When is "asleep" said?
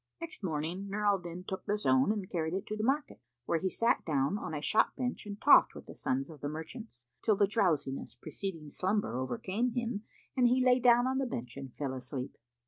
11.93-12.35